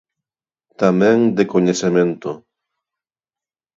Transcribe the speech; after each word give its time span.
Tamén 0.81 1.17
de 1.35 1.43
coñecemento. 1.53 2.29